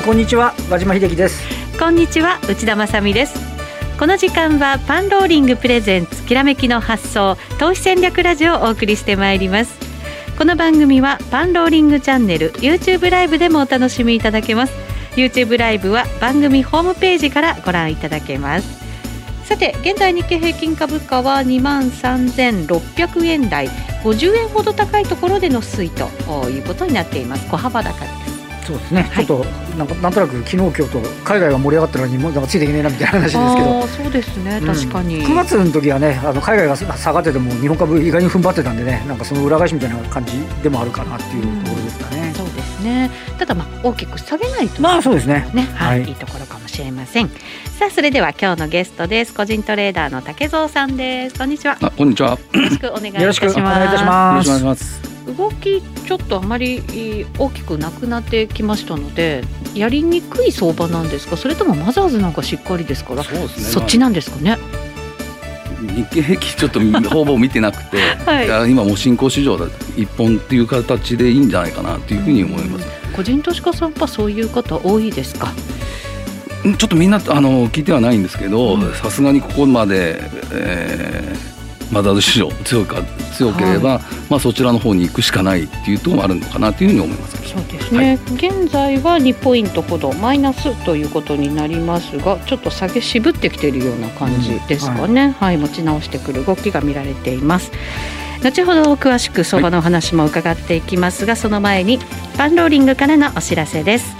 [0.00, 0.54] んこんにちは。
[0.70, 1.42] 和島秀樹です。
[1.78, 3.38] こんにちは内田まさです。
[3.98, 9.74] この時間はパンローリングプレゼンツきらめきの発想投資戦略ラジオをお送りしてまいります。
[10.38, 14.72] この番組はパンローリングチャンネル YouTube ライブでもお楽しみいただけます。
[15.16, 18.80] YouTube ライブは番組ホームページからご覧いただけます。
[19.44, 23.68] さて現在日経平均株価は2万3600円台
[24.02, 27.46] 50円ほど高いところでの推移ということになっています。
[27.50, 28.19] 小幅高です
[28.70, 34.04] そうですね、はい、ちょっとなんかなんとなく昨日今日と海外が盛り上がったのにもうなんかついていけないなみたいな話ですけど。
[34.04, 34.60] そうですね。
[34.64, 43.10] 確かに、うん、9月の時はねあの海外が下がってても日本株意外に踏ん張ってたんでねなんかその裏返しみたいな感じでもあるかなっていうところですかね、うん、そうですね。
[43.38, 44.80] ただまあ大きく下げないと。
[44.80, 45.50] まあそうですね。
[45.52, 47.28] ね、はい、はい、いいところかもしれません。
[47.28, 49.34] さあそれでは今日のゲストです。
[49.34, 51.38] 個人トレーダーの竹蔵さんです。
[51.38, 51.76] こんにちは。
[51.80, 52.30] あこんにちは。
[52.30, 53.50] よろしくお願いいたします。
[53.50, 56.82] よろしくお願いいたします動きちょっとあまり
[57.38, 61.36] 大きくなくなってきましたのでやりにくい相場なんですか？
[61.36, 63.22] それともマザーズなんかしっかりですから？
[63.24, 63.32] そ、
[63.80, 64.58] ね,、っちなんですかね？
[65.94, 69.66] 日経平均ちょっとほぼ見てなくて、 はい、今もう新興市場だ
[69.96, 72.86] 一本っていう形でいいんじゃないかなというふうに思います。
[73.16, 75.52] 個人投資家さんはそういう方多いですか？
[76.76, 80.20] ちょっとみんなあの聞いてはないんですけどさすがにここまで、
[80.52, 81.49] えー、
[81.90, 83.02] マザーズ市場強か
[83.36, 87.48] 強ければ、はい、まあ、そちらの方に行くしかないっていうところもあるのかなというふうに思います。
[87.48, 97.72] そうですね、はい、現在は2ポイントほどマイナスということになりますがちょっと下げ渋ってきているような感じですかね、うん、はい、はい、持ち直してくる動きが見られています。
[98.42, 101.98] 後ほど詳しく相場のお話も伺っていきますが、その前に
[102.38, 104.16] パンローリングからのお知らせです。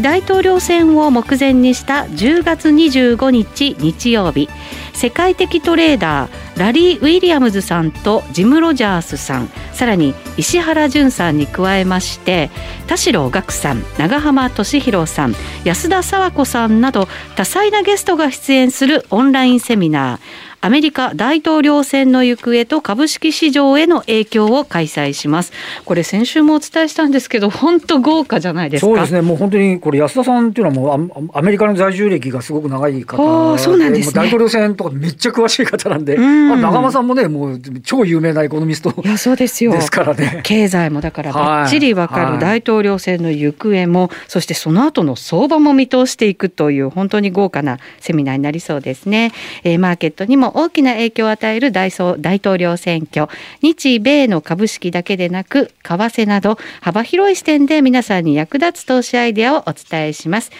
[0.00, 4.48] 大統領選を目前にした10月25日日曜日
[4.92, 9.50] 世界的トレーダーラリー・ウィリアムズさんとジム・ロジャースさん。
[9.72, 12.50] さらに石原淳さんに加えまして
[12.86, 20.51] 田代岳さん長浜俊弘さん安田佐和子さんなど多彩なゲストが出演するオンラインセミナー。
[20.64, 25.52] アメリカ大統領選の行方と株式市場への影響を開催します。
[25.84, 28.86] これ先週もお伝えしたんですけど、本当豪華じゃないですか。
[28.86, 29.22] そうですね。
[29.22, 39.72] もう本当にこれ安田さんっていうのはもうアメリカの在住歴がすごく長い方そうなんです、ね、大統領選とかめっちゃ詳しい方なんで、ん長間さんもねもう超有名なエコノミストいやそうですよ。
[39.72, 40.42] ですからね。
[40.44, 49.32] 経済もだからばっちりわかる大統領選の行方も、はい、そしてその後の相場も見通していくという本当に豪華なセミナーになりそうですね。
[49.64, 53.28] えー、マーケットにも大きな影響を与える大大統領選挙
[53.60, 60.50] 日米の株式だけでなく為替など幅広い視点で皆さんに役立つ投資アイデアをお伝えします。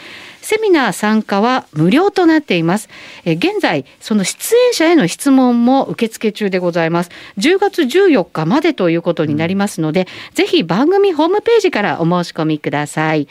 [0.43, 2.89] セミナー参加は無料となっています。
[3.25, 7.11] え現在、その出演者への質問も受付中でございます。
[7.39, 13.29] 10月14日までということになりますので、うん、ぜひ番組ホームページからお申し込みください。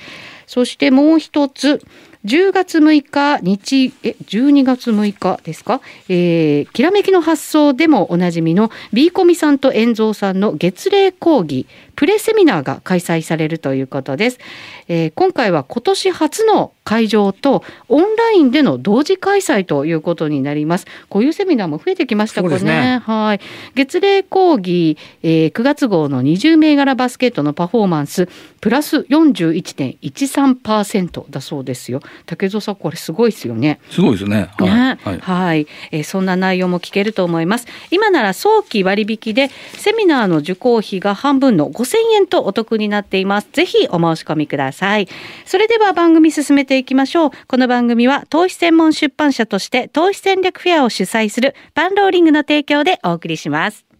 [0.47, 1.81] そしてもう一つ、
[2.25, 11.65] 10月6日日え12月6日ですか、えー、きらめきの発想でもおなじみの B コミさんと遠蔵さんの月齢講義。
[11.95, 14.39] プレセミナーが開催されるということです、
[14.87, 20.85] えー、今回は今年初の会場とオンラインでの同時開催ということになります。
[21.09, 23.39] こういうセミナーも増えてきましたかね、ね、はい。
[23.75, 28.27] 月例講義、えー、9月号の20銘柄バスケットのパフォーマンス
[28.59, 32.01] プラス41.13%だそうですよ。
[32.25, 33.79] 竹蔵さんこれすごいですよね。
[33.89, 34.49] すごいですね。
[34.57, 37.67] はい、ね、はい、はい、えー、そんな内容も聞けると思います。
[37.91, 43.47] 今なら早期割引でセミナーの受講費が半分の5000円とお得になっています。
[43.51, 45.07] ぜひお申し込みください。
[45.45, 47.31] それでは番組進めていきましょう。
[47.47, 53.90] この番組は投資専門出版社として投資戦略フェアを主催するパンローリングの提供でお送りします。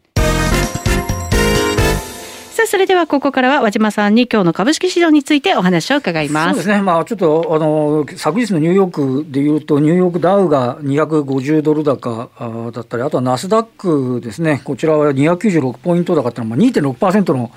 [2.52, 6.50] さあそれではここからは和島さんに今日の株式市場についてお話を伺います。
[6.50, 12.30] そうですね、まあ、ちょっとあの昨日のニューヨークでいうと、ニューヨークダウが250ドル高
[12.74, 17.52] だったり、あとはナスダックですね、こちらは296ポイント高っていうのは、まあ、2.6%の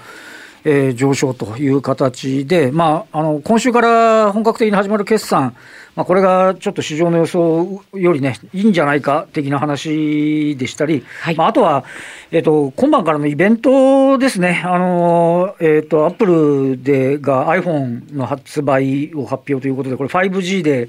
[0.65, 5.55] えー、上昇という形で、まあ、あの今週から本格的に始まる決算、
[5.95, 11.85] まあ、これがちょっと市場の予想よりね、いいんじゃないか的な話でしたり、はい、まあ、あとは、
[12.31, 20.89] えっ、ー、と、今晩からのイベントですね、あの、えっ、ー、と、アップルでが iPhone の発売を発表ということで、これ 5G で、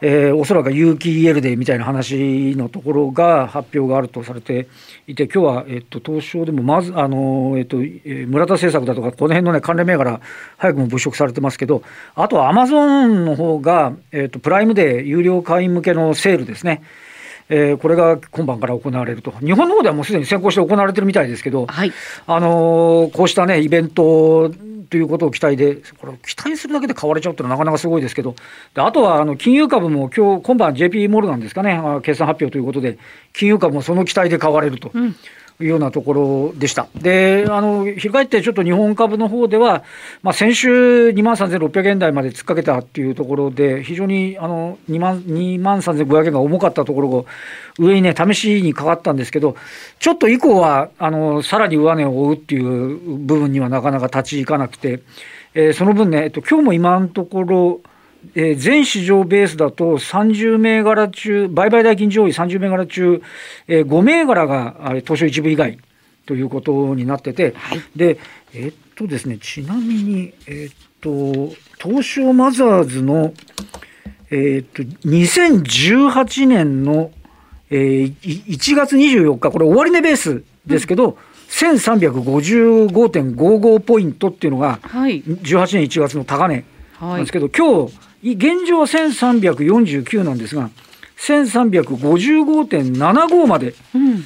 [0.00, 4.68] えー、おそらく有機 EL でみたいな話のところが発表があるとされて
[5.06, 10.20] いて、今日は、えっと、東証でもまず、あの、えっと、村田製作だとか、この辺のね、関連銘柄、
[10.58, 11.82] 早くも物色されてますけど、
[12.14, 16.82] あとはアマゾンの方が、えっと、プライムデー有料会員向けのセールですね。
[17.48, 21.92] えー、これが今晩から行われると、日本の方ではもうすでに先行して行われてるみたいですけど、はい、
[22.26, 24.50] あのー、こうしたね、イベント
[24.88, 28.34] ということを期待で、これ期待するだけで買われちゃうってのはなかなかすごいですけど、
[28.74, 32.98] であとはあの金融株も今日今晩 JP モルガンですかね、決算発表ということで、
[33.32, 34.90] 金融株もその期待で買われると。
[34.94, 35.16] うん
[35.60, 36.88] いうようなところでした。
[36.94, 39.84] で、あの、翻ってちょっと日本株の方では、
[40.22, 47.26] まあ、先週2万3600円台まで突っかけたっていうところで、非常にあの2万 ,2 万3500円が重かったところを、
[47.78, 49.56] 上にね、試しにかかったんですけど、
[49.98, 55.00] ちょっと以降は、あの、さらに上値を追うっていう部分にはなかなか立ち行かなくて、
[55.54, 57.80] えー、その分ね、えっと、今日も今のところ、
[58.34, 63.22] えー、全市場ベースだと30銘柄中、売買代金上位30銘柄中、
[63.68, 65.78] えー、5銘柄が東証一部以外
[66.26, 68.18] ということになってて、はい、で、
[68.52, 73.32] えー、っとですね、ちなみに、えー、っと、東証マザーズの、
[74.30, 77.10] えー、っと、2018年の、
[77.70, 81.16] えー、1月24日、これ終値ベースですけど、うん。
[81.48, 86.64] 1355.55ポイントっていうのが、18年1月の高値
[87.00, 90.70] なんですけど、今日現状は1349なんですが、
[91.18, 94.24] 1355.75まで、うん、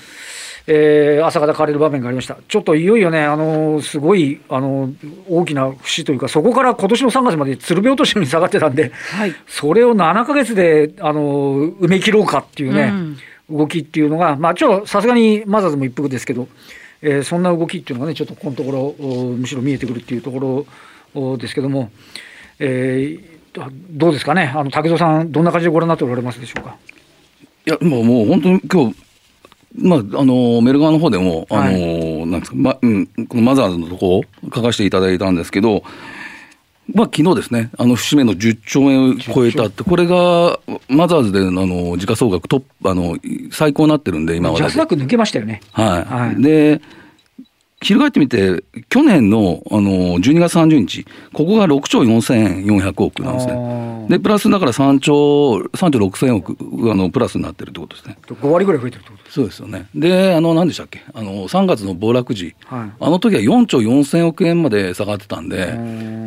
[0.67, 2.37] えー、朝方買われる場面がありました。
[2.49, 4.93] ちょっといよいよね、あのすごい、あの
[5.29, 12.93] 大きな節というか、そこから今年の3月まで鶴瓶落としに下がってたんで、はい、それを7か月で、あの埋め切ろうかっていうね、
[13.49, 16.49] うん、動きっていうのが、まあ、ちょっとさすがにマザーズも一服ですけど、
[17.03, 19.05] えー、そんな動きっていうのがね、ちょっとこのところ、
[19.37, 20.67] むしろ見えてくるっていうとこ
[21.15, 21.91] ろですけども、
[22.59, 26.77] えー、どうですかね、あの竹蔵さん、どんな感じでご覧になっておられますでしょうか？
[27.67, 28.97] いや、もう、もう本当に今日
[29.77, 35.85] まあ、あのメルガーの方でも、あの、はい、なんですか、まうん、このマザーズのとこを書かせていただいたんですけど、
[36.93, 40.59] まあ昨日ですね、あの節目の10兆円を超えたって、これが
[40.89, 43.17] マザーズであの時価総額トップあの
[43.53, 44.57] 最高になってるんで、今は。
[44.57, 45.61] ジャスダック抜けましたよね。
[45.73, 46.05] はい。
[46.05, 46.81] はい、で、
[47.83, 54.07] 翻ってみて、去年のあの12月30日、ここが6兆4400億なんですね。
[54.11, 56.57] で、プラスだから3兆、3兆6000億
[56.91, 58.19] あのプラスになってるってことですね。
[58.27, 59.87] 5割ぐらい増えてるってことそうですよね。
[59.95, 65.79] で、あの、何でしたっけ、あの3月の暴落時、はい、あの時は4兆4000億円まで下がってたんで、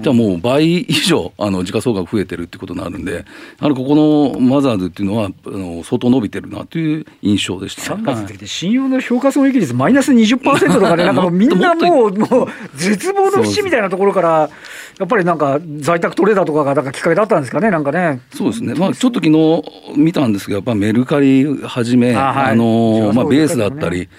[0.02, 3.24] じゃあもう倍以上、あの時価総額増えてるってことになるんで、や
[3.60, 8.02] はりここのマザーズっていうのは、あの相当伸びてるなという印象でした、ね。
[8.02, 14.50] 3月の時で信用の評価損益率マイナス20%とかね、なんかもうみんなもう、もう絶望の節みたいなところから、
[15.00, 18.22] やっぱりなんか在宅トレーダーとかがなんかきっかけだったんですかね、なんかね。
[18.34, 18.74] そうですね。
[18.76, 24.10] まあちょっと昨日見たんですけど、やっぱメルカリはじめ、あはい、あの、まあベースだったり、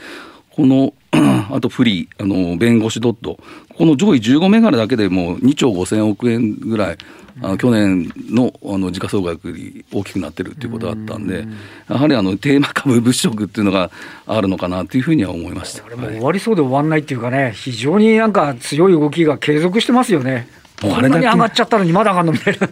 [0.50, 0.94] この、
[1.50, 3.38] あとフリー、あの、弁護士ドット、
[3.76, 6.98] この上位15銘柄だけでも2兆5000億円ぐらい、
[7.42, 11.46] あの去年のあの時価総額より大きくなってるっていうことだったんで、
[11.88, 13.90] やはりあのテーマ株物色っていうのが
[14.26, 15.84] あるのかなというふうには思いました。
[15.84, 20.46] あれも終わりそうで終わんないっていうかね、非常になんか強い動きが継続してますよね。
[20.82, 22.68] もうあれだけ上がっちゃったのにまだ上がるのみたいな。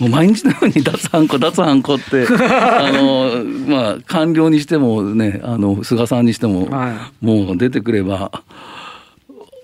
[0.00, 8.42] もう毎日のように脱ハンコ、脱ハンコって、 あの、まあ、官僚にしてもね、あの、菅さんにしても、はい、もう出てくれば、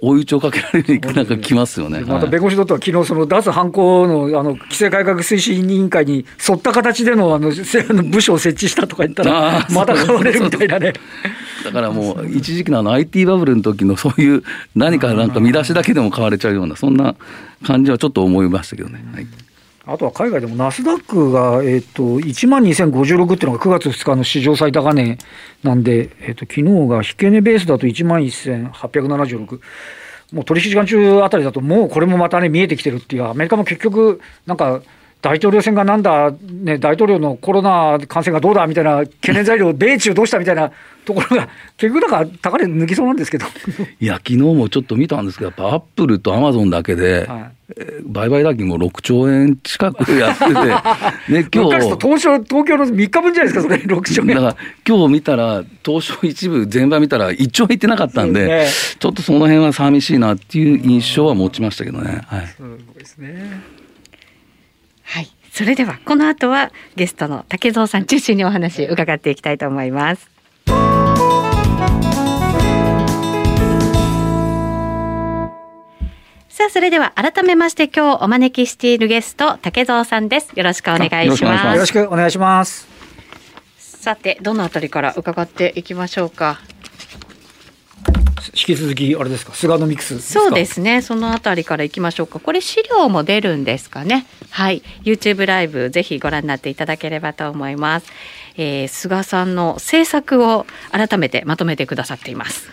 [0.01, 2.01] 追い打ちをかけられるなんかきますよね。
[2.01, 7.51] また弁護士ドットは昨日その脱犯行のあの規制改革推進委員会に沿った形でのあの
[8.05, 10.93] 部署を設置したとか言ったら、 また変われるみたいなね。
[11.65, 14.43] だからもう一時期のあの IT バブルの時のそういう
[14.77, 17.17] 何かなんか見出しだけでも買われちゃうようなそんな
[17.65, 19.05] 感じはちょっと思いましたけどね。
[19.13, 19.27] はい
[19.91, 25.17] あとは海外でもナスダックが、えっ、と、1万2056っていうのが9月2日の史上最高値
[25.63, 29.61] なんで、えっ、と、昨日が引け値ベースだと1万1876。
[30.33, 34.83] もう取引時間中あたりだと、もうこれもまたね、見えてきてるっていう、アメリカも結局、なんか、
[35.21, 40.71] 大統領選がなんだ、ね、大統領のコロナ感染がどうだみたいな懸念材料、 米中どうしたみたいな
[41.05, 43.47] ところが、結局、だから高値抜きそうなんですけど。
[44.01, 47.73] いや、昨日もちょっと見たんですけど、やっぱアップルとアマゾンだけで、はい、
[48.05, 50.53] 売買代金も6兆円近くやってて、
[51.33, 51.97] ね、今日。
[52.01, 54.29] 東証東京の3日分じゃないですか、それ、6兆円。
[54.29, 54.57] だから
[54.87, 58.67] 今日見たら、東証一部全場見たら、1兆円いってなかったんで、ね、
[59.01, 62.21] ちょっとその辺は寂しいなっていう印象は持ちましたけどね。
[62.27, 63.78] はい、すごいですね
[65.09, 65.29] はい。
[65.51, 70.31] それではこの後はゲストの竹蔵さん中心にお話伺っていきたいと思います。
[76.49, 80.53] さあそれでは改めまして今日お招きしているゲスト竹蔵さんです。
[80.55, 81.75] よろしくお願いします。
[81.75, 82.87] よろしくお願いします。
[83.79, 86.61] さてどのあたりから伺っていきましょうか
[88.47, 89.55] 引き続きあれですか？
[89.55, 91.03] 菅のミックスそうですね。
[91.03, 92.41] そのあたりからいきましょうか。
[92.41, 94.27] これ資料も出るんですかね？
[94.51, 94.83] はい。
[95.05, 98.07] YouTube ライブぜひご覧になっていただければと思います、
[98.57, 102.71] えー、菅さんの政策を改めてまとめてくださっています。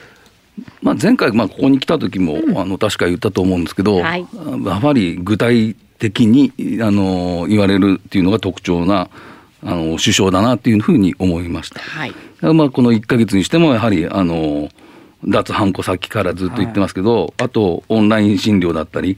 [0.81, 4.25] まあ、前回、まあ、ここに来た時も、うん、あの確か言ったと思うんですけど、はい、
[4.65, 9.09] やはり具体的にあの言われるっていうのが特徴な
[9.63, 11.79] あの首相だなっていうふうに思いました。
[11.79, 14.69] はい、まあ、この1か月にしてもやはりあの
[15.27, 19.17] 脱ハンコ先からずっと言ってますけど、はい、あとオンライン診療だったり、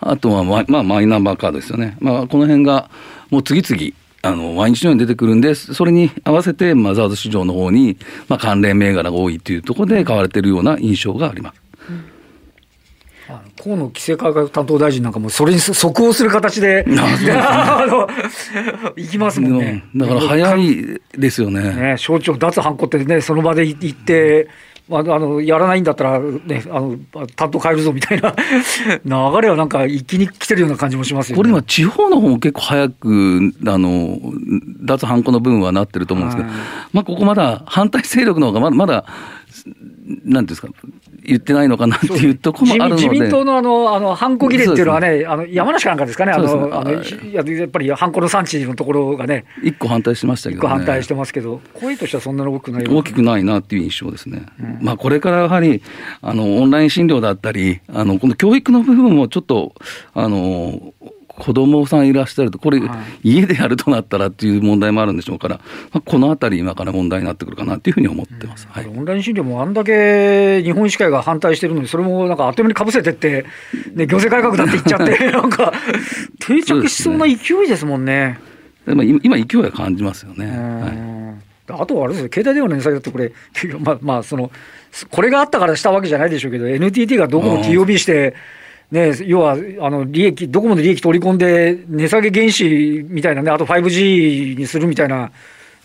[0.00, 2.90] あとはマ,、まあ、マイナンバーカードですよね、まあ、この辺が
[3.30, 3.92] もう次々、
[4.22, 11.60] あの毎日のように出てくるんで、それに合わせてマザーズ市場の方に、まあ、関連銘柄が多いというところで買われているような印象があります。
[11.90, 12.14] うん
[13.62, 18.06] 河野規制改革担当大臣なんかもそれに即応する形で、 あの、
[18.96, 19.84] 行きますもんね。
[19.96, 21.62] だから早いですよね。
[21.62, 24.48] ね省庁脱ハンコってね、その場で行って、
[24.90, 26.98] あのやらないんだったら、ね、あの
[27.36, 28.34] 担当変えるぞみたいな。
[29.04, 34.18] 流れはなんか一気に来てるような感じもしますよ、ね、これ今、地方の方も結構早くあの
[34.82, 36.48] 脱ハンコの部分はなってると思うんですけど、
[36.92, 39.04] まあ、ここまだ反対勢力の方がまだまだ、
[40.24, 40.68] なんですか、
[41.22, 43.08] 言ってないのかなっていうとこもあるので。
[43.08, 45.26] 自民党のあの、あの、ハンコ切れっていうのはね、ね。
[45.26, 49.44] あの山梨かなんかですかね、あの、あのやっぱりハンコの産地のところがね。
[49.62, 54.46] 一個反対しましたけど、ね、一個反対してますけど、声としてはそんなに大きくない大きくないなっていう印象ですね。
[54.60, 55.82] うん、まあ、これからやはり、
[56.20, 59.74] あの、オンライン診療だったり、あの、この教育の部分もちょっと、
[60.14, 60.92] あの、
[61.38, 62.80] 子供さんいらっしゃると、これ、
[63.22, 65.56] 家でやるとなったらっていう問題もあるんでしょうから、
[65.92, 73.44] まあ、このあたり、今から問題になってくるかなというふうに思ってます、はい、オンライン診療もあんだけ日本医師会が反対してるのに、それもなんかあっという間にかぶせてって、
[73.94, 75.72] ね、行政改革だって言っちゃって、 なんか、
[76.38, 77.32] 定着しそうな勢
[77.64, 78.38] いですもんね。
[78.86, 79.18] でね。
[79.22, 80.46] 今、勢いは感じますよね。
[80.46, 81.24] はい。
[81.80, 83.32] あとはあれですよ、携帯電話の値下げだとこれ、
[83.80, 84.50] まあ、まあ、その、
[85.10, 88.34] これがあったからしたわけじゃないでしょうけど、NTT がどこも TOB して、
[88.90, 95.32] ね、要はあの利益、ドコモの利益取り込んで、値下げ原資みたいなね、あと 5G にするみたいな、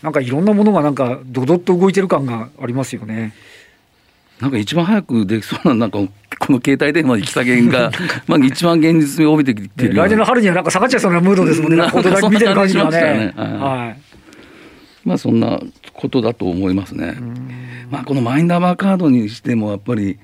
[0.03, 3.33] なんかいろんなものがなんか、どどっと動いてる感がありますよね。
[4.39, 5.99] なんか一番早くできそうな、なんか
[6.39, 7.91] この携帯電話の引き下げが、
[8.27, 13.33] まあ一番現実味を帯びてきてる、ね、来年の春にはなんか下がっちゃいそうなムードですもんね、 なんか見てる感じはね。
[13.35, 14.09] はい
[15.05, 15.59] まあそんな
[15.93, 17.15] ことだと思いますね。
[17.89, 20.19] まあこのマイナンバーカードにしてもやっぱり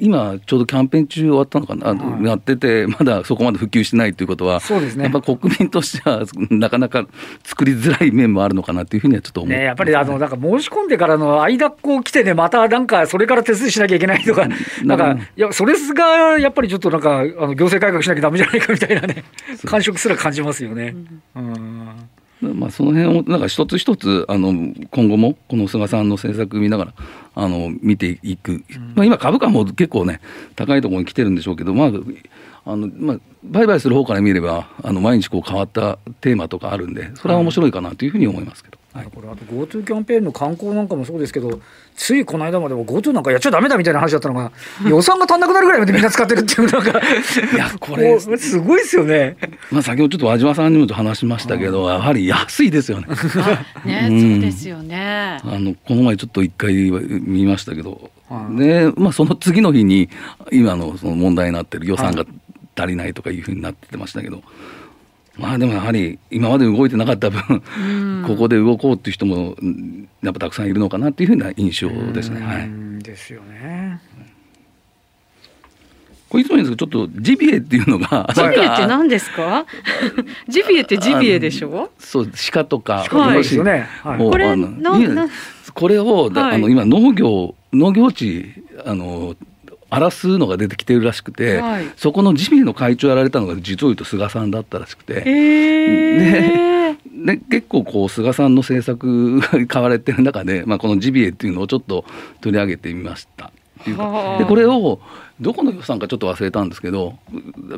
[0.00, 7.06] 今、ちょうどキャンペーン中終わったのかな、はい、やってて、まだそこまで普及してないということは、そうですね、やっぱ国民としては、なかなか
[7.44, 14.48] 作りづらい面もあるのかなというふうにはちょっと思ね、やっぱりあのなんか申し込んでからの間っこ来てね、またなんかそれから手続きしなきゃいけないとか、
[14.84, 19.24] なんか、いや、それがやっぱりちょっとなんか、あの行政改革しなきゃだめじゃないかみたいなね、
[19.64, 20.94] 感触すら感じますよね。
[21.34, 22.08] うん
[22.40, 24.50] まあ、その辺をなんか一つ一つあの
[24.90, 26.94] 今後もこの菅さんの政策見ながら
[27.34, 28.62] あの見ていく、
[28.94, 30.20] まあ、今株価も結構ね
[30.54, 31.90] 高いところに来てるんでしょうけど、まあ
[32.64, 38.77] あのまあ、売買する方から見ればあの毎日こう変わったテーマとかあるんでそれは面白いかなというふうに思いますけど。
[38.98, 41.60] はい、これあと GoTo キャンペーンの観光なんかもそうですけど、
[41.94, 44.50] ついこの間までも GoTo なんかやっちゃだめだみたいな話だったのが、
[44.86, 49.36] 予算が足んなくなるぐらいまでみんな使ってるっていう、なんか、いや、これ、すごいですよね。
[49.70, 53.06] まあ、先ほどちょっと和島さんにも話しましたけど、やはり安いですよね。
[53.84, 55.40] ね、うん、そうですよね。
[55.44, 58.10] あのこの前ちょっと一回見ましたけど、
[58.56, 60.08] で、まあ、その次の日に、
[60.52, 62.24] 今のその問題になってる予算が
[62.76, 64.42] 足りないとかいうふうになってましたけど。
[65.38, 67.62] まあでもやはり今まで動いてなかった分、
[68.28, 69.56] ここで動こうっていう人も
[70.22, 72.40] やっぱたくさんいるのかなっていうふうな印象ですね。
[72.40, 74.00] はい、ですよね。
[76.28, 79.64] これいつも言うんですけどちょっとジビエっていうのがジビエって何ですか？
[80.46, 81.90] ジビエってジビエでしょ？
[81.98, 84.54] そう鹿とか鹿ですよね、はい、これ
[85.72, 88.44] これを、はい、あの今農業農業地
[88.84, 89.36] あの
[89.90, 96.68] 荒らすのが出てきてるらしくて、はい、そこの自民の会長やられたのが実を言うと菅さんだったらしくて、で
[97.24, 102.04] で結構こう菅さんの政策が買われてる中で、まあ、このジビエっていうのをちょっと
[102.40, 103.50] 取り上げてみました。
[103.84, 105.00] でこれを
[105.40, 107.16] どこの予算かちょっと忘れたんですけど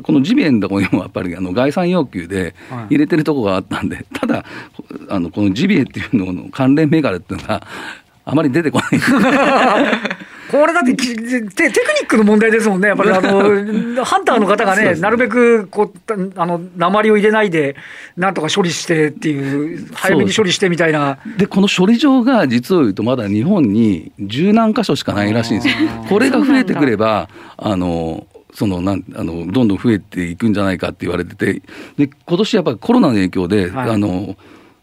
[0.01, 2.55] このジビエのところにもやっぱりあの概算要求で
[2.89, 4.43] 入れてるところがあったんで、 ただ
[5.09, 7.65] あのこのジビエっていうのの関連銘柄っていうのが
[8.25, 8.99] あまり出てこない
[10.51, 11.41] これだってテテクニ
[12.03, 13.39] ックの問題ですもんね、やっぱりあの
[14.03, 17.77] ハンターの方がね、なるべくこうあの鉛を入れないで、
[18.17, 21.19] なんとか処理してっていう、早めに処理してみたいな。
[21.37, 25.89] で、この処理場が実を言うと、まだ日本に十何箇所しかないらしいんですよ。
[26.09, 31.61] これが増えてくれば、あのそのなんあのどんどん増えていくんじゃないかって言われてて、
[31.97, 34.35] で今年やっぱりコロナの影響で、はい、あの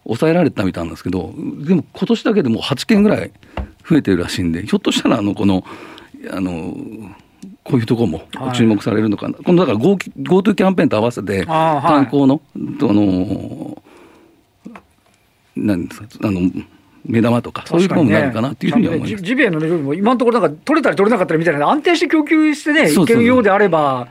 [0.04, 3.30] 抑えられたみたいなんですけど、でも今年だけでもう8件ぐらい
[3.88, 5.64] 増えてるらしいんで、ひょっとしたらあのこの、
[6.30, 6.74] あの
[7.64, 8.22] こういうところも
[8.54, 13.82] 注目されるのかな、はい、今度だから GoTo キャンペーンと合わせて、観光の、あの、
[15.54, 16.40] なんですか、あの、
[17.04, 19.22] 目玉とか、そういうものになるかなっていうふうには思います。
[19.22, 24.08] ジビエの料理も今のところなんか取れたり取れなかったりみたいな安定して供給してね、いけるようであれば、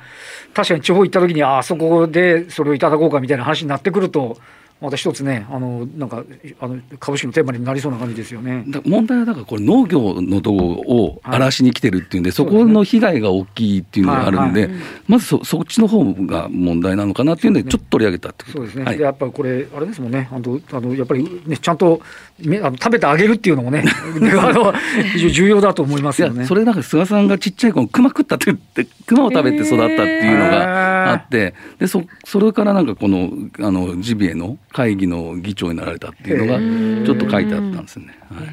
[0.53, 4.38] 確かに地方行った時に、あそこでそれをいただこうかみたいな話になってくると、
[4.79, 6.24] また一つね、あのなんか
[6.60, 8.63] あの株式のテーマになりそうな感じですよね。
[8.86, 10.57] 問題はだから、これ、農業のとこ
[10.88, 22.00] を荒らしに来てるっていうんで、はい、そこの被害が大きいっていうのがあるんで、はいはい、まずそそっちの方が問題なのかなっていうので、ちょっと取り上げたってそうですね、はい、やっぱりこれ、あれですもんね、あのあのやっぱりね、ちゃんと
[22.39, 23.84] めあの食べてあげるっていうのもね、
[24.39, 24.74] あの
[25.13, 26.46] 非常に重要だと思いますよね。
[26.46, 36.60] それなんか菅さんがちっちゃい子、熊食ったって言って、熊を食べて育ったっていうのがあって、でそそれからなんかこのあのジビエの会議の議長になられたっていうのが
[37.03, 38.15] ちょっと書いてあったんですね。
[38.29, 38.43] は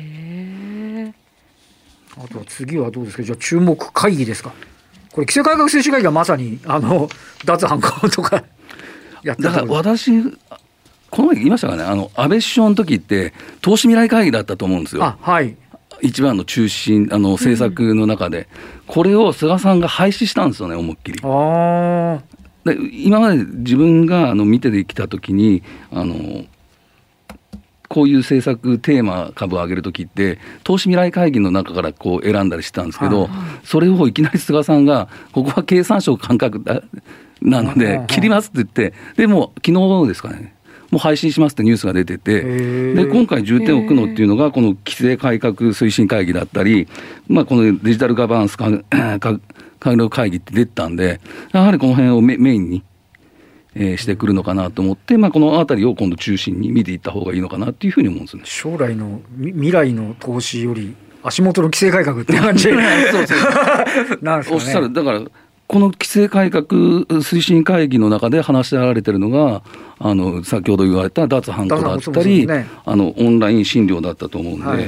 [1.11, 3.23] い、あとは次はどうですか？
[3.23, 4.55] じゃあ注目会議ですか？
[5.13, 7.11] これ規制改革推進会議がまさにあの
[7.45, 8.43] 脱犯行とか
[9.23, 10.11] やっただから私
[11.11, 11.83] この前言いましたかね？
[11.83, 15.03] あの安倍首相の時って投資未来会議だったと思うんですよ。
[15.21, 15.55] はい。
[16.01, 18.47] 一番の中心、あの政策の中で、うん、
[18.87, 21.21] これを菅さんが廃止したんですよね、思いっきり。
[22.67, 26.45] あで今まで自分があの見てきたときにあの、
[27.89, 33.29] こういう政策テーマ株を上げるときって、投資未来会議の中からこう選んだりしてたんですけど、
[33.63, 36.83] それをいきなり菅さんが、ここは経産省感覚だ
[37.41, 40.55] なので、切りますって言って、でも昨日ですかね、
[40.91, 42.43] もう配信しますってニュースが出てて、
[42.95, 46.89] で今回、重点を置くのっていうのが、この規制改革推進会議だったり、
[47.29, 48.57] まあ、このデジタルガバナンス
[49.81, 51.21] 閣僚会議って出てたんで、
[51.53, 52.83] やはりこの辺をメメインに。
[53.77, 58.43] えー、してくるのかなと思って、まあ、この辺りを今度中心に見ていった方がいいのかなっていうふうに思うんですね。
[58.45, 62.69] 将来の未来の投資より足元の規制改革って感じ。
[62.71, 64.93] そうそう なんですか、ね、おっしゃる。
[64.93, 65.23] だから
[65.67, 69.63] この規制改革推進会議の中で話し合われてるのが、
[69.99, 74.85] あの先ほど言われた脱ハンコだったり、ね、あのオンライン診療だったと思うんで、はい、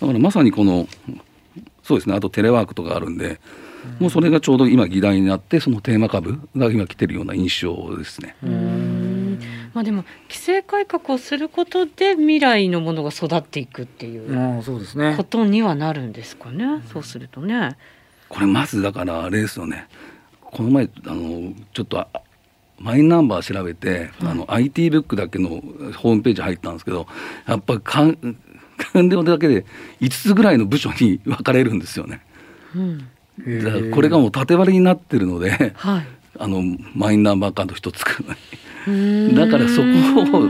[0.00, 0.86] だからまさにこの、
[1.82, 3.40] そうですね、あとテレワークとかあるんで、
[3.98, 8.36] もうそれがちょうど今、議題になって、そのテーマ株が今来てるような印象ですね。
[9.74, 14.62] まあ、でも規制改革をすることで未来のものが育っていくっていう
[15.16, 17.76] ことにはなるんですかね、そうするとね。
[18.32, 19.86] これまずだからあれですよね
[20.40, 22.06] この前あのちょっと
[22.78, 27.06] マイナンバー調べて、うん、あの IT ブックだけのホームページ入ったんですけど
[27.46, 28.16] やっぱり 官
[29.08, 29.66] 僚だけで
[30.00, 32.22] 5つぐらいの部署に分かれるんですよね。
[32.74, 36.06] うんだからこれがもう縦割りになってるので、はい、
[36.38, 36.62] あの
[36.94, 39.34] マイナンバーカード一つ作るのに。
[39.36, 39.86] だからそこ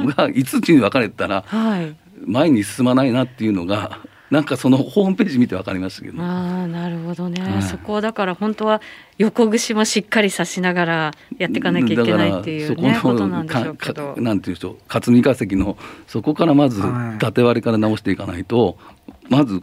[0.06, 8.80] が5つに分かれたら、はい、前に進まないなっていうのがなんかそのホームページ見て分かりましたけど、ああなるほどね、はい、そこはだから本当は
[9.18, 14.14] 横串もしっかりさしながらやっていかなきゃいけないっていう、ね、ことなんでしょうけど。
[14.16, 16.80] なんていう人霞が関のそこからまず
[17.18, 18.78] 縦割りから直していかないと、
[19.28, 19.62] まず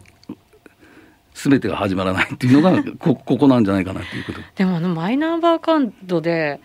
[1.42, 4.40] 全てが始まらないっていうのが こここなんじゃないかなっていうこと。
[4.56, 6.60] でもあのマイナンバーカードで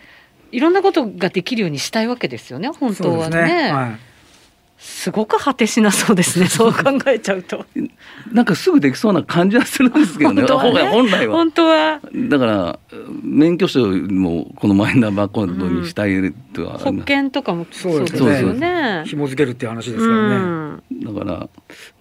[0.52, 3.42] いろんなことができるようにしたいわけですよね本当はね。
[3.42, 3.72] ね。
[3.72, 4.15] はい
[4.78, 7.64] すごく果てしなそうですね、 そう考えちゃうと。
[8.32, 11.36] なんかすぐできそうな感じはするんですけどね、本はね本来は。
[11.36, 12.00] 本当は。
[12.28, 12.78] だから、
[13.22, 19.04] 免許証もこのマイナンバーコードにしたいとは、うん、保険とかもそうですよね。
[19.06, 20.34] 紐付けるっていう話ですからね。
[20.36, 21.48] うん、だから、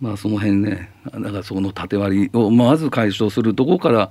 [0.01, 4.09] まあその辺ね、だからその縦割りをまず解消するところから、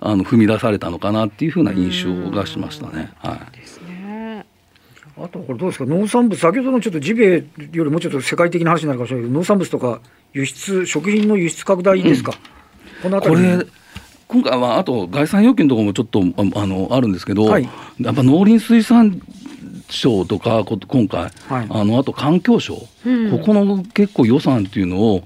[0.00, 3.10] あの踏み出されたのかなっていうふうな印象がしましたね。
[3.18, 3.63] はい。
[5.16, 5.86] あとこれどうですか？
[5.86, 10.00] 農産物先ほどのちょっとジビエよりもうちょっと世界的な話になるかもしれないけど農産物とか
[10.32, 12.32] 輸出食品の輸出拡大ですか、
[13.04, 13.64] うん、このこれ
[14.26, 17.68] 今回はあと概算要求のところもちょっとあのあるんですけど、はい、
[18.00, 19.20] やっぱ農林水産
[19.88, 25.22] 省とか今回、はい、あのあと環境省、うん、ここの結構予算っていうのを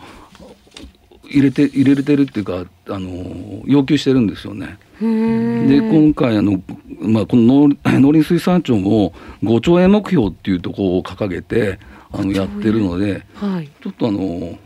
[1.25, 4.79] 入れて入れてるっていうかあの要求してるんですよね。
[5.01, 6.61] で今回あの、
[7.01, 11.79] まあ、この農 農林水産庁も5兆円目標っていうところを掲げて
[12.11, 14.59] あのやってるので、はい、ちょっとあの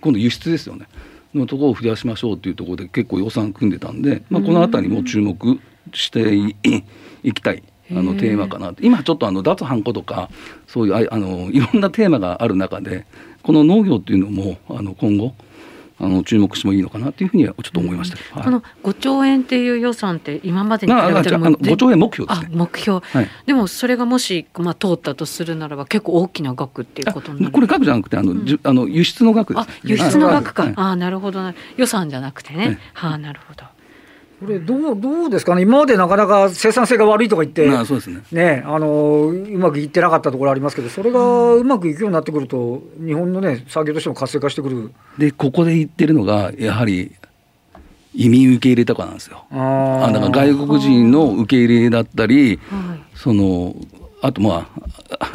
[0.00, 0.86] 今度輸出ですよね。
[1.34, 5.60] のところを増やしましょうっていうところで結構予算組んでたんで、まあ、この辺りも注目
[5.92, 6.34] して
[7.22, 7.62] いきたい。
[7.90, 10.28] あのテーマかな今ちょっとあの脱ハンコとか
[10.66, 13.06] そういうあのいろんなテーマがある中で
[13.42, 15.34] この農業っていうのもあの今後
[16.00, 22.56] あの注目してもいいのかなというふうにはちょっと思いました、うんはい、この5兆円っていう予算って今までに比べても5兆円目標ですね。
[22.56, 27.52] 目標、はい、でもそれがもし、まあ、通ったとするならば結構大きな額っていうことになる。
[27.52, 31.40] これ額じゃなくてあの、うん、あの輸出の額です、輸出の額か、はい、ああなるほど
[31.76, 33.64] 予算じゃなくてね、はあなるほど
[34.40, 38.22] これどう、どうですかね、今までなかなか生産性が悪いとか言って、あそうですね。
[38.30, 44.92] ねあのうまくいってなかったところありますけど、それがうまくいくようになってくると、日本の、ね、産業としても活性化してくる。
[45.18, 47.12] でここで言ってるのが、やはり
[48.14, 49.44] 移民受け入れとかなんですよ。
[49.50, 52.60] あだから外国人の受け入れだったり、
[53.14, 53.74] その
[54.22, 54.68] あとま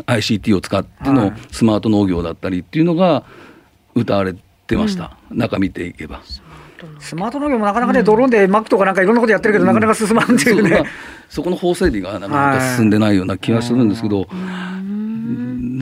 [0.05, 3.25] あ ICT を使ってのスマート農業だったりっていうのが
[3.95, 4.33] 歌われ
[4.67, 6.21] てました、うん、中見ていけば。
[6.99, 10.83] スマート農業もなかなかね、うん、ドローンでマックとかなんかいろんなことやってるけど、うん、なかなか進まんっていうね。
[11.29, 14.27] そこの法整備がなかなか進んでないような気がするんですけど、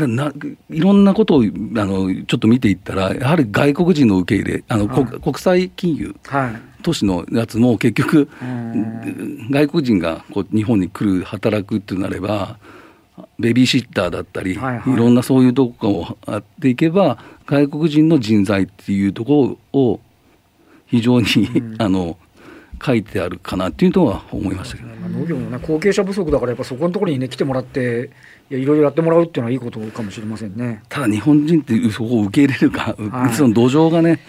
[0.07, 0.31] な
[0.69, 8.29] いろんなことをあのちょっと見ていったら、やはり外国人の受け入れ、あの、はい、国際金融、はい、都市のやつも結局、
[9.49, 12.57] 外国人がこう日本に来る、働くってなれば、
[13.39, 19.99] ベビーシッターだったり、はいはい、いろんなそういうとこをあっていけば、外国人の人材っていうところを
[20.91, 21.27] 非常に、
[21.79, 22.17] あの
[22.83, 28.09] 書いてあるかなっていうのは思いましたけど、ね、農業の、ね、後継者不足だから、やっぱそこのところに、ね、来てもらって、
[28.49, 30.81] いやいろいろやってもらうっていうのはいいことかもしれませんね。
[30.89, 34.19] ただ、日本人ってそこを受け入れるか、 はい、その土壌がね、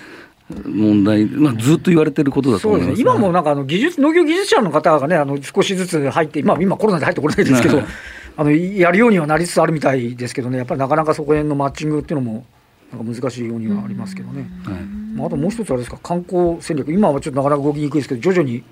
[0.67, 7.83] 問題、まあ、ずっと言われてることだと思います、ね、すね、今もなんかあの技術農業技術者の方がね、あの少しずつ入って、まあ、今、コロナで入ってこれないですけど、
[8.37, 12.45] あのやるようにはなりつつあるみたいですけどね、やっぱりなかなかそこへのマッチングっていうのも、
[12.93, 14.49] なんか難しいようにはありますけどね。
[14.65, 14.75] はい。
[15.17, 18.63] まあ、あともう一つあれですか、観光戦略、今はちょっとなかなか動きにくいですけど、徐々に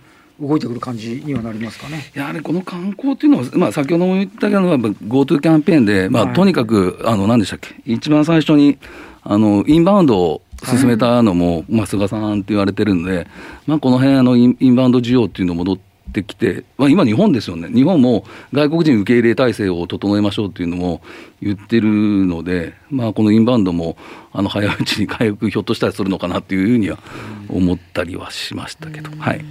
[0.41, 2.11] 動いてくる感じにはなりますかね。
[2.15, 8.79] やはりこの観光っていうのは、まあ、先ほども言ったけど、GoTo キャンペーンで、まあ、とにかく、あの何でしたっけ、一番最初に
[9.23, 13.27] あのインバウンドを進めたのも、まあ、菅さんって言われてるんで、
[13.67, 15.90] まあ、この辺あのインバウンド需要っていうの戻って
[16.23, 21.01] きて、まあ、今、日本ですよね、日本も外国人受け入れ体制を整えましょうっていうのも
[21.41, 21.89] 言ってる
[22.27, 23.97] ので、まあ、このインバウンドも
[24.33, 26.99] あの早いうちに回復、ひょっとしたらするのかなっていうふうには
[27.49, 29.11] 思ったりはしましたけど。
[29.19, 29.45] はい。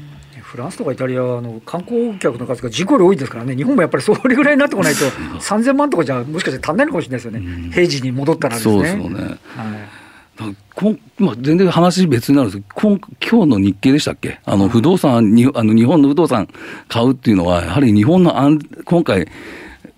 [0.50, 8.74] フランスとかイタリアの観光客の数が事故より多いですからね、日本もやっぱりそれぐらいになってこないと、3000万とかじゃ、もしかして足んないのかもしれないですよね、平時に戻ったらですね。
[8.74, 9.99] そうですよね、はい
[10.76, 13.00] こんまあ、全然話別になるんですけど、今
[13.30, 16.48] 今日の日経でしたっけ、あの不動産にあの日本の不動産
[16.88, 19.28] 買うっていうのは、やはり日本の安今回、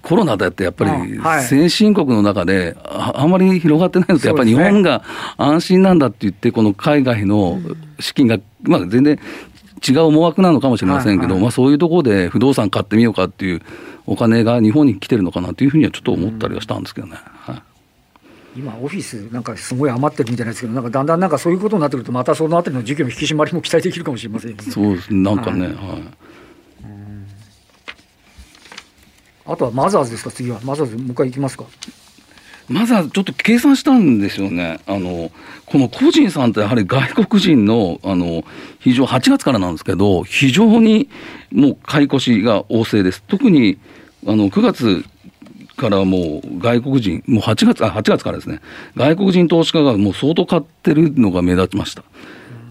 [0.02, 5.04] コロナだってやっぱり先進国の中でああまり広がってないのと、やっぱり日本が
[5.38, 7.60] 安心なんだって言って、この海外の
[8.00, 9.20] 資金が、まあ、全然
[9.88, 13.62] 違う思惑なのかもしれませんけど、まあ、そういうところで不動産買ってみようかっていう
[14.08, 17.18] お金が日本に来てるのかなというふうにはちょっと思ったりはしたんですけどね。
[18.54, 26.04] はい今、オフィスなんかすごい余ってるみたいなんですけど、なんかだんだんなんかそういうことになってくると、またそのあたりの需給の引き締まりも期待できるかもしれません、ね、 そうですなんかね、はい、はい、
[29.46, 31.64] あとはマザーズですか、次は、マザーズ、もう一回いきますか。
[32.68, 34.80] まずはちょっと計算したんですよね。
[34.88, 35.32] あの、
[35.66, 38.44] この個人さんってやはり外国人の、あの、
[38.80, 41.10] 非常、8月からなんですけど、非常に
[41.52, 43.24] もう買い越しが旺盛です。
[43.28, 43.78] 特に、
[44.26, 45.04] あの、9月
[45.82, 48.62] からもう外国人、もう8月、あ、8月からですね、
[48.96, 52.04] 外国人投資家がもう相当買ってるのが目立ちました。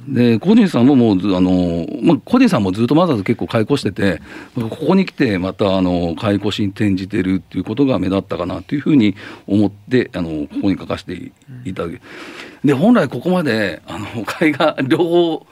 [0.09, 4.23] で、個人さんももう、あの、まあ、個人さんもずっとまず結構買い越してて、
[4.55, 11.33] ここに来てまた、あの、買い越しに転じてるっていうことが目立ったかなというふうに思って、あの、ここに書かせて
[11.64, 12.01] いただけ、
[12.64, 15.46] で、本来ここまで、あの、 買いが両方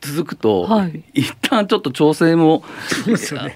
[0.00, 2.62] 続くと、はい、一旦ちょっと調整も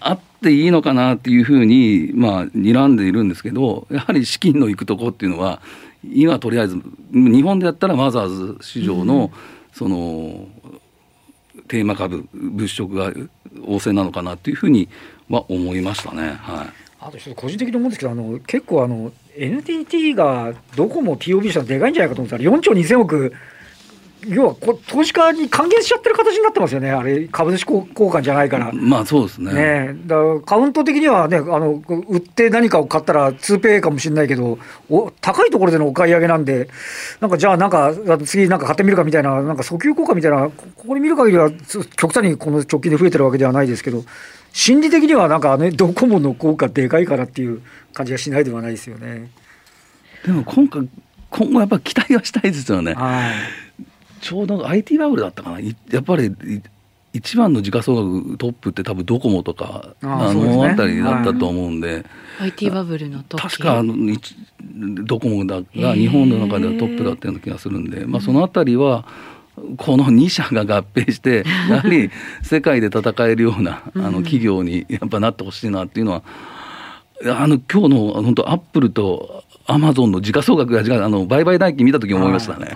[0.00, 5.60] あっていいのかなっていうふうに、まあ、睨んでいるんですけど、やはり資金の行くとこっていうのは、
[6.04, 6.80] 今とりあえず、
[7.12, 10.46] 日本でやったらマザーズ市場の、うんその
[11.66, 14.88] テーマ株物色が旺盛なのかなというふうに
[15.28, 16.34] は思いましたね。
[16.34, 16.66] はい。
[17.00, 23.32] あと個人的に思うんですけどあの結構あの NTT がどこも TOB したらでかいんじゃないかと思ったら4兆2000億
[24.28, 28.72] 要はこ投資家に還元しちゃってる形になってますよね、あれ、株主交換じゃないから。
[28.72, 29.52] まあそうですね。
[29.52, 34.58] ねだからカウント的にはね、あの売って何かを買ったら2ペイかもしれないけど、
[34.88, 36.68] お高いところでのお買い上げなんで、
[37.20, 37.92] なんかじゃあ、なんか
[38.24, 41.50] 次、なんか買ってみるかみたいな、なんか訴求効果みたいな、ここに見る限りは、
[41.96, 44.04] 極端にこの直近で増えてるわけではないですけど、
[44.52, 47.60] 心理的にはなんかね、ドコモの効果でかいからっていう
[47.92, 49.30] 感じがしないではないですよね。
[50.24, 50.88] でも今回
[51.30, 52.94] 今後やっぱり期待はしたいですよね。
[52.94, 53.63] はい
[54.24, 56.34] ちょうど IT バブルだったかな、やっぱり
[57.12, 62.06] 一番の時価総額トップって多分ドコモとかあの辺りだったと思うんで、
[62.38, 63.94] はい、IT バブルの時確かあの
[65.04, 69.06] ドコモだが日本の中ではトップだったような気がするんで、まあ、その辺りは
[69.76, 72.10] この2社が合併して やはり
[72.42, 76.22] 世界で戦えるようなあの企業にやっぱなってほしいなっていうのは
[77.26, 82.74] あの今日の本当アップルとアマゾンの時価総額があの売買代金見た時思いましたね。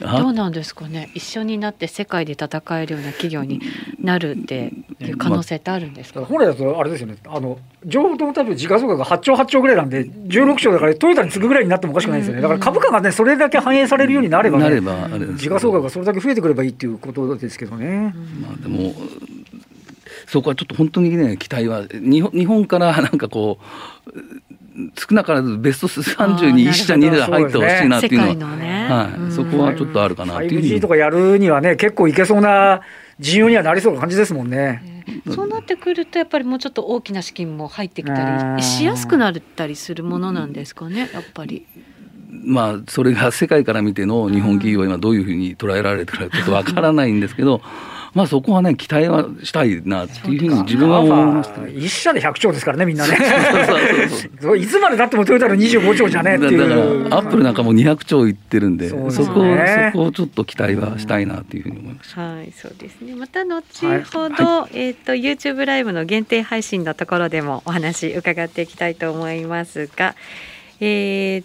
[0.00, 1.10] どうなんですかね。
[1.14, 3.60] 一緒になって世界で戦えるような企業に
[4.00, 7.16] なるっていう可能性ってあるんですか、本来だとあれですよね。
[7.26, 12.42] あの情報と多分時価総額が8兆8兆ぐらいなんで16兆だからトヨタに次ぐぐらいになってもおかしくないですよね。
[12.42, 18.14] だから株価がねそれだけ反映されるようになれば、ね、なれば時価総額がそれだけ増えてくればいいっていうことですけどね。
[18.40, 18.94] まあ、でも
[20.26, 23.58] そこはちょっと本当にね期待は日本日本からなんかこ
[24.06, 24.10] う
[24.96, 30.36] 少なからずベスト30に1社2社入ってほしいなっていうのは、ね、はい、そこはちょっとあるかな。
[30.36, 32.80] っていう 5G とかやるにはね結構いけそうな
[33.20, 35.04] 需要にはなりそうな感じですもんね。
[35.34, 41.66] そうなってくるとやっぱりもうちょっと大きな資金も入ってきたりしやすくなったりするものなんですかねやっぱり。
[42.30, 47.62] まあ、それが世界から見ての日本企業は今どういうふうに捉えられてるかちょっとわからないんですけど、
[48.18, 53.16] まあそこはね、期待はしたいなっていうふうに自分は思いました、ね、一社で100兆ですからね、みんなね。
[54.58, 56.58] いつまでたってもトヨタの25兆じゃねっていう。
[56.58, 56.74] だか
[57.10, 59.32] ら、アップルなんかも200兆いってるんで、そね、そこそ
[59.92, 62.20] こをちょっと期待はしたいなっていうふうに思いました。
[62.20, 63.14] はい、そうですね。
[63.14, 63.62] また後
[64.12, 70.16] ほど、はい、えっ、ー、と YouTube ライブの限定配信のところでもお話伺っていきたいと思いますが、
[70.80, 70.88] えっ、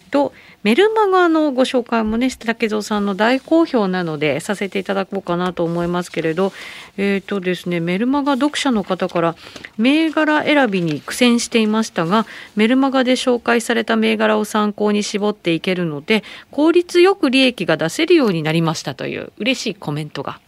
[0.10, 0.34] ー、と。
[0.64, 6.54] メルマガのご紹介もね竹蔵さんの大好評なのでさせていただこうかなと思いますけれど
[6.98, 9.36] えっ、ー、とですねメルマガ読者の方から
[9.78, 12.26] 銘柄選びに苦戦していましたが
[12.56, 20.40] メルマガで紹介された銘柄を参考に絞っていけるので効率よく利益が出せるようになりましたという嬉しいコメントが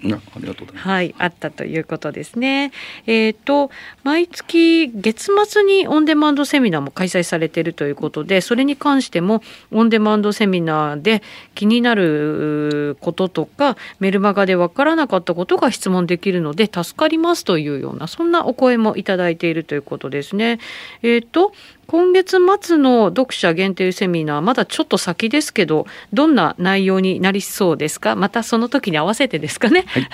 [0.73, 2.71] はい、あったということですね。
[3.05, 3.69] えっ、ー、と
[4.03, 11.21] 毎月月末にオンデマンドセミナーも開催されているということでそれに関してもオンデマンドマンドセミナーで
[11.55, 20.59] 気になることとかメルマガで分からなかったことが質問できるので助かりますというようなそんなお声もいただいているということですね。
[21.01, 21.53] えっ、ー、と
[21.87, 28.15] 今月末の読者限定セミナーまだちょっと先ですけどどんな内容になりそうですか？
[28.15, 30.07] またその時に合わせてですかね、はい、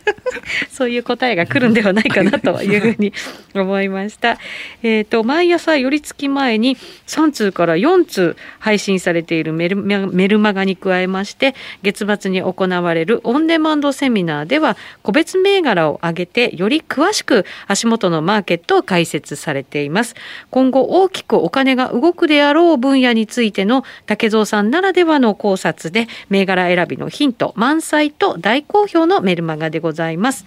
[0.70, 3.12] そういう答えが来るんではないかなというふうに
[3.54, 4.38] 思いました。
[4.82, 20.14] えっ、と毎朝寄り付き前に3通から4通配信されているメルメルマガに加えまして月末に行われるオンデマンドセミナーでは個別銘柄を挙げてより詳しく足元のマーケットを解説されています。
[20.50, 30.44] 今後大きくお金が動くであろう分野についての竹蔵さんならではの考察で銘柄選びのヒント満載と大好評のメルマガでございます。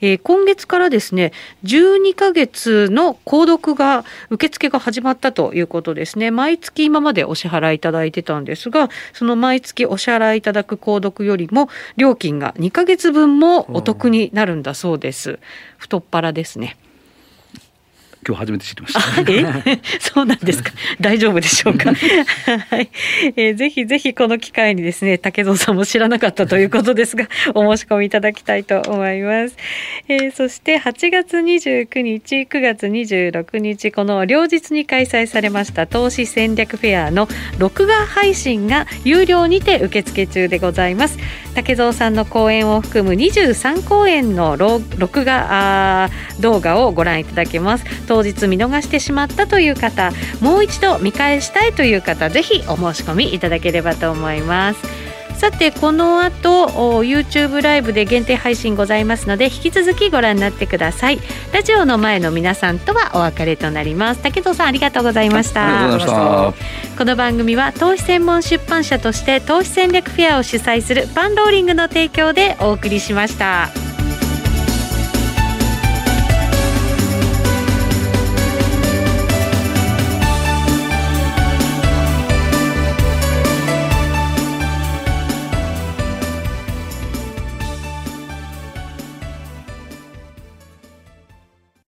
[0.00, 1.32] えー、今月からですね
[1.64, 6.30] 12ヶ月の購読が受付が始まったということですね。
[6.30, 15.38] 毎月今までお支払いいただいてたんですがその毎月お支払いいただく購読よりも料金が2ヶ月分もお得になるんだそうです、
[15.76, 16.76] 太っ腹ですね。
[18.26, 19.00] 今日初めて知りました。
[19.72, 20.72] え、 そうなんですか。
[21.00, 21.92] 大丈夫でしょうか？
[21.94, 22.90] はい、
[23.36, 29.56] えー、ぜひぜひこの機会にですね、竹蔵さんも知らなかったということですが、お申し込みいただきたいと思います。
[30.08, 37.28] えー、そして8月29日、9月26日、この両日に開催されました投資戦略フェアの
[37.58, 41.18] 録画配信が有料にて受付中でございます。
[41.54, 46.08] 竹蔵さんの講演を含む23講演の録画
[46.40, 47.84] 動画をご覧いただけます。
[48.06, 55.09] 当日見逃してしまったという方もう一度見返したいという方ぜひお申し込みいただければと思います
[55.40, 56.66] さてこの後
[57.02, 61.18] YouTube ライブで限定配信ございますので引き続きご覧になってください。
[61.50, 64.22] ラジオの前の皆さんとはお別れとなります。
[64.22, 66.52] 竹藤さんありがとうございました。
[66.98, 73.89] この番組は投資専門出版社として投資戦略フェアを主催するパンローリングの提供でお送りしました。